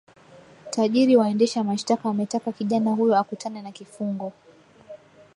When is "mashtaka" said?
1.63-2.07